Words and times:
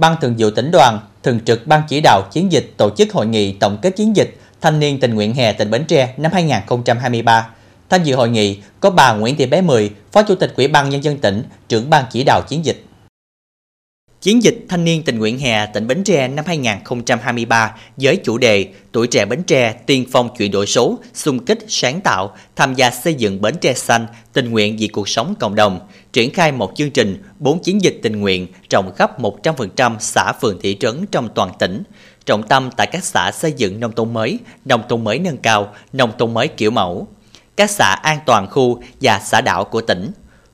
Ban 0.00 0.16
Thường 0.20 0.34
vụ 0.38 0.50
tỉnh 0.50 0.70
đoàn, 0.70 1.00
Thường 1.22 1.40
trực 1.40 1.66
Ban 1.66 1.82
chỉ 1.88 2.00
đạo 2.00 2.22
chiến 2.32 2.52
dịch 2.52 2.74
tổ 2.76 2.90
chức 2.90 3.12
hội 3.12 3.26
nghị 3.26 3.52
tổng 3.52 3.78
kết 3.82 3.96
chiến 3.96 4.16
dịch 4.16 4.36
Thanh 4.60 4.80
niên 4.80 5.00
tình 5.00 5.14
nguyện 5.14 5.34
hè 5.34 5.52
tỉnh 5.52 5.70
Bến 5.70 5.84
Tre 5.84 6.14
năm 6.16 6.32
2023. 6.32 7.48
Tham 7.88 8.02
dự 8.02 8.16
hội 8.16 8.28
nghị 8.28 8.58
có 8.80 8.90
bà 8.90 9.12
Nguyễn 9.12 9.36
Thị 9.36 9.46
Bé 9.46 9.60
Mười, 9.60 9.90
Phó 10.12 10.22
Chủ 10.22 10.34
tịch 10.34 10.52
Ủy 10.56 10.68
ban 10.68 10.90
Nhân 10.90 11.04
dân 11.04 11.18
tỉnh, 11.18 11.42
trưởng 11.68 11.90
ban 11.90 12.04
chỉ 12.10 12.22
đạo 12.24 12.42
chiến 12.48 12.64
dịch. 12.64 12.84
Chiến 14.20 14.42
dịch 14.42 14.66
Thanh 14.68 14.84
niên 14.84 15.02
tình 15.02 15.18
nguyện 15.18 15.38
hè 15.38 15.66
tỉnh 15.66 15.86
Bến 15.86 16.04
Tre 16.04 16.28
năm 16.28 16.44
2023 16.48 17.76
với 17.96 18.16
chủ 18.16 18.38
đề 18.38 18.68
Tuổi 18.92 19.06
trẻ 19.06 19.24
Bến 19.24 19.42
Tre 19.42 19.72
tiên 19.72 20.04
phong 20.12 20.28
chuyển 20.36 20.50
đổi 20.50 20.66
số, 20.66 20.98
xung 21.14 21.44
kích, 21.44 21.58
sáng 21.68 22.00
tạo, 22.00 22.36
tham 22.56 22.74
gia 22.74 22.90
xây 22.90 23.14
dựng 23.14 23.40
Bến 23.40 23.54
Tre 23.60 23.74
xanh, 23.74 24.06
tình 24.32 24.50
nguyện 24.50 24.76
vì 24.78 24.88
cuộc 24.88 25.08
sống 25.08 25.34
cộng 25.40 25.54
đồng, 25.54 25.80
triển 26.12 26.32
khai 26.32 26.52
một 26.52 26.72
chương 26.76 26.90
trình 26.90 27.22
4 27.38 27.62
chiến 27.62 27.82
dịch 27.82 27.98
tình 28.02 28.20
nguyện 28.20 28.46
rộng 28.70 28.92
khắp 28.96 29.20
100% 29.20 29.96
xã 29.98 30.32
phường 30.32 30.58
thị 30.62 30.76
trấn 30.80 31.06
trong 31.10 31.28
toàn 31.34 31.50
tỉnh, 31.58 31.82
trọng 32.26 32.42
tâm 32.42 32.70
tại 32.76 32.86
các 32.86 33.04
xã 33.04 33.32
xây 33.32 33.52
dựng 33.52 33.80
nông 33.80 33.92
thôn 33.92 34.12
mới, 34.12 34.38
nông 34.64 34.82
thôn 34.88 35.04
mới 35.04 35.18
nâng 35.18 35.36
cao, 35.36 35.74
nông 35.92 36.12
thôn 36.18 36.34
mới 36.34 36.48
kiểu 36.48 36.70
mẫu, 36.70 37.08
các 37.56 37.70
xã 37.70 37.96
an 38.02 38.18
toàn 38.26 38.46
khu 38.50 38.82
và 39.00 39.20
xã 39.24 39.40
đảo 39.40 39.64
của 39.64 39.80
tỉnh 39.80 40.10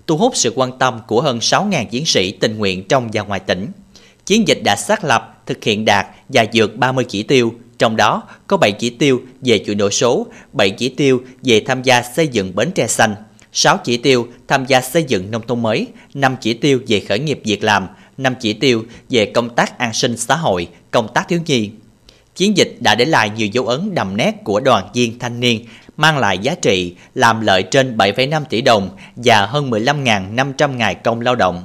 thu 0.07 0.17
hút 0.17 0.37
sự 0.37 0.53
quan 0.57 0.79
tâm 0.79 1.01
của 1.07 1.21
hơn 1.21 1.39
6.000 1.39 1.87
chiến 1.87 2.07
sĩ 2.07 2.33
tình 2.33 2.59
nguyện 2.59 2.89
trong 2.89 3.09
và 3.13 3.23
ngoài 3.23 3.41
tỉnh. 3.41 3.67
Chiến 4.27 4.49
dịch 4.49 4.61
đã 4.65 4.77
xác 4.77 5.05
lập, 5.05 5.43
thực 5.47 5.65
hiện 5.65 5.85
đạt 5.85 6.07
và 6.29 6.45
vượt 6.55 6.77
30 6.77 7.05
chỉ 7.09 7.23
tiêu, 7.23 7.55
trong 7.79 7.97
đó 7.97 8.23
có 8.47 8.57
7 8.57 8.73
chỉ 8.73 8.91
tiêu 8.91 9.23
về 9.41 9.59
chuyển 9.59 9.79
đổi 9.79 9.93
số, 9.93 10.27
7 10.53 10.71
chỉ 10.71 10.89
tiêu 10.89 11.23
về 11.43 11.61
tham 11.67 11.83
gia 11.83 12.03
xây 12.03 12.29
dựng 12.29 12.55
bến 12.55 12.71
tre 12.75 12.87
xanh, 12.87 13.15
6 13.53 13.79
chỉ 13.85 13.97
tiêu 13.97 14.29
tham 14.49 14.65
gia 14.67 14.81
xây 14.81 15.03
dựng 15.03 15.31
nông 15.31 15.43
thôn 15.47 15.63
mới, 15.63 15.87
5 16.15 16.37
chỉ 16.41 16.55
tiêu 16.55 16.81
về 16.89 17.01
khởi 17.01 17.19
nghiệp 17.19 17.41
việc 17.45 17.65
làm, 17.65 17.89
5 18.19 18.35
chỉ 18.41 18.53
tiêu 18.53 18.85
về 19.11 19.27
công 19.35 19.55
tác 19.55 19.79
an 19.79 19.93
sinh 19.93 20.17
xã 20.17 20.37
hội, 20.37 20.69
công 20.91 21.09
tác 21.15 21.29
thiếu 21.29 21.41
nhi. 21.47 21.71
Chiến 22.37 22.57
dịch 22.57 22.77
đã 22.81 22.95
để 22.95 23.05
lại 23.05 23.31
nhiều 23.37 23.47
dấu 23.47 23.67
ấn 23.67 23.95
đậm 23.95 24.17
nét 24.17 24.45
của 24.45 24.61
đoàn 24.61 24.89
viên 24.95 25.19
thanh 25.19 25.41
niên 25.41 25.65
mang 25.97 26.19
lại 26.19 26.39
giá 26.39 26.55
trị 26.55 26.95
làm 27.15 27.41
lợi 27.41 27.63
trên 27.63 27.97
7,5 27.97 28.45
tỷ 28.45 28.61
đồng 28.61 28.91
và 29.17 29.47
hơn 29.47 29.71
15.500 29.71 30.77
ngày 30.77 30.95
công 30.95 31.21
lao 31.21 31.35
động. 31.35 31.65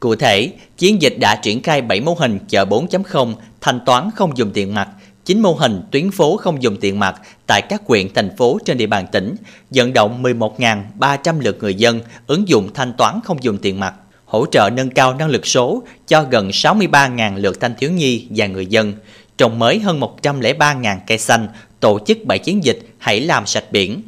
Cụ 0.00 0.16
thể, 0.16 0.52
chiến 0.78 1.02
dịch 1.02 1.16
đã 1.20 1.36
triển 1.36 1.62
khai 1.62 1.82
7 1.82 2.00
mô 2.00 2.14
hình 2.14 2.38
chợ 2.48 2.64
4.0 2.64 3.34
thanh 3.60 3.80
toán 3.86 4.10
không 4.16 4.36
dùng 4.36 4.50
tiền 4.54 4.74
mặt, 4.74 4.88
9 5.24 5.40
mô 5.40 5.52
hình 5.52 5.82
tuyến 5.90 6.10
phố 6.10 6.36
không 6.36 6.62
dùng 6.62 6.76
tiền 6.80 6.98
mặt 6.98 7.20
tại 7.46 7.62
các 7.62 7.82
huyện, 7.86 8.14
thành 8.14 8.36
phố 8.36 8.58
trên 8.64 8.78
địa 8.78 8.86
bàn 8.86 9.06
tỉnh, 9.12 9.36
vận 9.70 9.92
động 9.92 10.22
11.300 10.22 11.40
lượt 11.40 11.58
người 11.60 11.74
dân 11.74 12.00
ứng 12.26 12.48
dụng 12.48 12.74
thanh 12.74 12.92
toán 12.92 13.20
không 13.24 13.42
dùng 13.42 13.58
tiền 13.58 13.80
mặt, 13.80 13.94
hỗ 14.24 14.46
trợ 14.46 14.70
nâng 14.72 14.90
cao 14.90 15.14
năng 15.14 15.28
lực 15.28 15.46
số 15.46 15.82
cho 16.08 16.22
gần 16.22 16.48
63.000 16.48 17.36
lượt 17.36 17.60
thanh 17.60 17.74
thiếu 17.74 17.90
nhi 17.90 18.26
và 18.30 18.46
người 18.46 18.66
dân, 18.66 18.94
trồng 19.38 19.58
mới 19.58 19.78
hơn 19.78 20.00
103.000 20.00 20.96
cây 21.06 21.18
xanh, 21.18 21.48
tổ 21.82 21.98
chức 22.06 22.24
7 22.24 22.38
chiến 22.38 22.64
dịch 22.64 22.78
Hãy 22.98 23.20
làm 23.20 23.46
sạch 23.46 23.64
biển. 23.72 24.02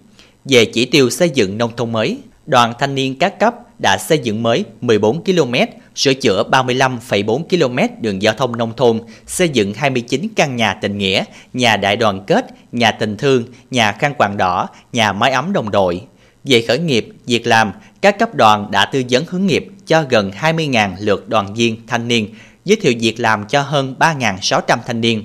Về 0.45 0.65
chỉ 0.65 0.85
tiêu 0.85 1.11
xây 1.11 1.31
dựng 1.31 1.59
nông 1.59 1.77
thôn 1.77 1.93
mới, 1.93 2.19
đoàn 2.47 2.73
thanh 2.79 2.95
niên 2.95 3.19
các 3.19 3.41
cấp 3.41 3.55
đã 3.79 3.99
xây 3.99 4.19
dựng 4.19 4.43
mới 4.43 4.65
14 4.81 5.25
km, 5.25 5.55
sửa 5.95 6.15
chữa 6.15 6.43
35,4 6.51 7.45
km 7.45 8.03
đường 8.03 8.23
giao 8.23 8.35
thông 8.35 8.57
nông 8.57 8.73
thôn, 8.77 9.01
xây 9.27 9.49
dựng 9.49 9.75
29 9.75 10.29
căn 10.37 10.57
nhà 10.57 10.75
tình 10.75 10.99
nghĩa, 10.99 11.25
nhà 11.53 11.77
đại 11.77 11.97
đoàn 11.97 12.25
kết, 12.27 12.47
nhà 12.73 12.91
tình 12.91 13.17
thương, 13.17 13.45
nhà 13.71 13.93
khăn 13.93 14.15
quàng 14.15 14.37
đỏ, 14.37 14.69
nhà 14.93 15.13
mái 15.13 15.31
ấm 15.31 15.53
đồng 15.53 15.71
đội. 15.71 16.01
Về 16.45 16.65
khởi 16.69 16.79
nghiệp, 16.79 17.09
việc 17.27 17.47
làm, 17.47 17.73
các 18.01 18.19
cấp 18.19 18.35
đoàn 18.35 18.71
đã 18.71 18.85
tư 18.85 19.03
vấn 19.11 19.25
hướng 19.29 19.47
nghiệp 19.47 19.67
cho 19.87 20.05
gần 20.11 20.31
20.000 20.41 20.91
lượt 21.01 21.29
đoàn 21.29 21.55
viên 21.55 21.87
thanh 21.87 22.09
niên, 22.09 22.29
giới 22.65 22.77
thiệu 22.77 22.93
việc 23.01 23.21
làm 23.21 23.47
cho 23.49 23.63
hơn 23.63 23.95
3.600 23.99 24.79
thanh 24.87 25.01
niên 25.01 25.25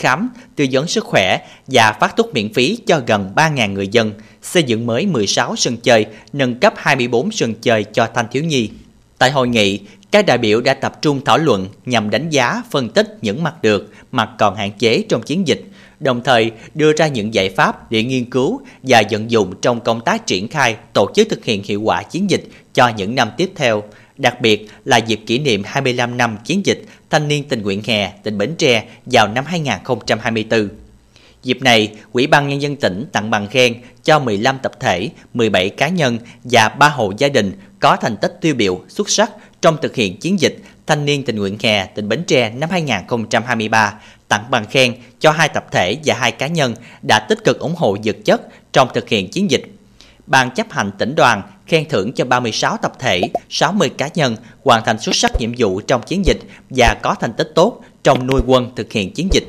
khám, 0.00 0.30
tư 0.56 0.66
vấn 0.72 0.86
sức 0.86 1.04
khỏe 1.04 1.38
và 1.66 1.96
phát 2.00 2.16
thuốc 2.16 2.34
miễn 2.34 2.54
phí 2.54 2.78
cho 2.86 3.02
gần 3.06 3.32
3.000 3.34 3.72
người 3.72 3.88
dân, 3.88 4.12
xây 4.42 4.62
dựng 4.62 4.86
mới 4.86 5.06
16 5.06 5.56
sân 5.56 5.76
chơi, 5.76 6.06
nâng 6.32 6.54
cấp 6.54 6.74
24 6.76 7.32
sân 7.32 7.54
chơi 7.54 7.84
cho 7.84 8.08
thanh 8.14 8.26
thiếu 8.30 8.44
nhi. 8.44 8.70
Tại 9.18 9.30
hội 9.30 9.48
nghị, 9.48 9.80
các 10.10 10.26
đại 10.26 10.38
biểu 10.38 10.60
đã 10.60 10.74
tập 10.74 11.02
trung 11.02 11.20
thảo 11.24 11.38
luận 11.38 11.68
nhằm 11.86 12.10
đánh 12.10 12.30
giá, 12.30 12.62
phân 12.70 12.88
tích 12.88 13.18
những 13.22 13.42
mặt 13.42 13.62
được, 13.62 13.92
mặt 14.12 14.30
còn 14.38 14.56
hạn 14.56 14.72
chế 14.78 15.04
trong 15.08 15.22
chiến 15.22 15.48
dịch, 15.48 15.64
đồng 16.00 16.22
thời 16.24 16.50
đưa 16.74 16.92
ra 16.92 17.06
những 17.06 17.34
giải 17.34 17.50
pháp 17.50 17.90
để 17.90 18.02
nghiên 18.02 18.30
cứu 18.30 18.60
và 18.82 19.02
vận 19.10 19.30
dụng 19.30 19.54
trong 19.60 19.80
công 19.80 20.00
tác 20.00 20.26
triển 20.26 20.48
khai 20.48 20.76
tổ 20.92 21.10
chức 21.14 21.28
thực 21.28 21.44
hiện 21.44 21.62
hiệu 21.62 21.82
quả 21.82 22.02
chiến 22.02 22.30
dịch 22.30 22.44
cho 22.74 22.88
những 22.88 23.14
năm 23.14 23.30
tiếp 23.36 23.52
theo– 23.56 23.82
đặc 24.20 24.40
biệt 24.40 24.68
là 24.84 24.96
dịp 24.96 25.20
kỷ 25.26 25.38
niệm 25.38 25.62
25 25.66 26.16
năm 26.16 26.36
chiến 26.44 26.66
dịch 26.66 26.84
Thanh 27.10 27.28
niên 27.28 27.44
tình 27.48 27.62
nguyện 27.62 27.82
hè 27.86 28.12
tỉnh 28.22 28.38
Bến 28.38 28.54
Tre 28.58 28.84
vào 29.06 29.28
năm 29.28 29.44
2024. 29.46 30.68
Dịp 31.42 31.62
này, 31.62 31.88
Ủy 32.12 32.26
ban 32.26 32.48
Nhân 32.48 32.62
dân 32.62 32.76
tỉnh 32.76 33.06
tặng 33.12 33.30
bằng 33.30 33.48
khen 33.48 33.74
cho 34.04 34.18
15 34.18 34.58
tập 34.62 34.72
thể, 34.80 35.10
17 35.34 35.70
cá 35.70 35.88
nhân 35.88 36.18
và 36.44 36.68
3 36.68 36.88
hộ 36.88 37.12
gia 37.18 37.28
đình 37.28 37.52
có 37.80 37.96
thành 37.96 38.16
tích 38.16 38.38
tiêu 38.40 38.54
biểu 38.54 38.80
xuất 38.88 39.10
sắc 39.10 39.30
trong 39.60 39.76
thực 39.82 39.94
hiện 39.94 40.16
chiến 40.16 40.40
dịch 40.40 40.56
Thanh 40.86 41.04
niên 41.04 41.24
tình 41.24 41.36
nguyện 41.36 41.58
hè 41.62 41.86
tỉnh 41.86 42.08
Bến 42.08 42.24
Tre 42.26 42.50
năm 42.50 42.70
2023, 42.70 43.94
tặng 44.28 44.44
bằng 44.50 44.66
khen 44.66 44.94
cho 45.20 45.30
hai 45.30 45.48
tập 45.48 45.66
thể 45.72 45.96
và 46.04 46.14
hai 46.14 46.32
cá 46.32 46.46
nhân 46.46 46.74
đã 47.08 47.26
tích 47.28 47.44
cực 47.44 47.58
ủng 47.58 47.74
hộ 47.76 47.96
vật 48.04 48.16
chất 48.24 48.42
trong 48.72 48.88
thực 48.94 49.08
hiện 49.08 49.30
chiến 49.30 49.50
dịch. 49.50 49.62
Ban 50.26 50.50
chấp 50.50 50.72
hành 50.72 50.90
tỉnh 50.98 51.14
đoàn 51.14 51.42
khen 51.70 51.88
thưởng 51.88 52.12
cho 52.12 52.24
36 52.24 52.76
tập 52.76 52.92
thể, 52.98 53.20
60 53.50 53.88
cá 53.88 54.08
nhân 54.14 54.36
hoàn 54.64 54.84
thành 54.84 55.00
xuất 55.00 55.14
sắc 55.14 55.32
nhiệm 55.38 55.52
vụ 55.58 55.80
trong 55.80 56.02
chiến 56.02 56.26
dịch 56.26 56.38
và 56.70 56.94
có 57.02 57.14
thành 57.20 57.32
tích 57.32 57.52
tốt 57.54 57.80
trong 58.02 58.26
nuôi 58.26 58.40
quân 58.46 58.72
thực 58.76 58.92
hiện 58.92 59.12
chiến 59.12 59.28
dịch. 59.32 59.44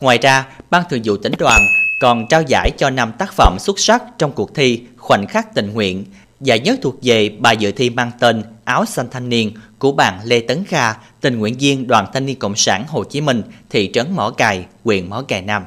Ngoài 0.00 0.18
ra, 0.18 0.46
Ban 0.70 0.82
Thường 0.90 1.00
vụ 1.04 1.16
tỉnh 1.16 1.32
đoàn 1.38 1.66
còn 2.00 2.26
trao 2.28 2.42
giải 2.42 2.70
cho 2.78 2.90
5 2.90 3.12
tác 3.18 3.32
phẩm 3.32 3.56
xuất 3.60 3.78
sắc 3.78 4.02
trong 4.18 4.32
cuộc 4.32 4.54
thi 4.54 4.82
Khoảnh 4.96 5.26
khắc 5.26 5.54
tình 5.54 5.72
nguyện. 5.72 6.04
Giải 6.40 6.60
nhất 6.60 6.78
thuộc 6.82 6.94
về 7.02 7.28
bài 7.28 7.56
dự 7.56 7.72
thi 7.72 7.90
mang 7.90 8.10
tên 8.20 8.42
Áo 8.64 8.84
xanh 8.84 9.06
thanh 9.10 9.28
niên 9.28 9.52
của 9.78 9.92
bạn 9.92 10.20
Lê 10.24 10.40
Tấn 10.40 10.64
Kha, 10.64 10.94
tình 11.20 11.38
nguyện 11.38 11.56
viên 11.58 11.86
Đoàn 11.86 12.06
Thanh 12.12 12.26
niên 12.26 12.38
Cộng 12.38 12.56
sản 12.56 12.84
Hồ 12.88 13.04
Chí 13.04 13.20
Minh, 13.20 13.42
thị 13.70 13.90
trấn 13.92 14.06
Mỏ 14.14 14.30
Cày, 14.30 14.64
huyện 14.84 15.10
Mỏ 15.10 15.22
Cày 15.22 15.42
Nam. 15.42 15.62